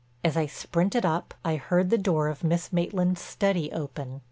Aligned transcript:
As 0.23 0.35
I 0.35 0.47
sprinted 0.47 1.05
up 1.05 1.35
I 1.45 1.57
heard 1.57 1.91
the 1.91 1.97
door 1.99 2.27
of 2.27 2.43
Miss 2.43 2.73
Maitland's 2.73 3.21
study 3.21 3.71
open. 3.71 4.19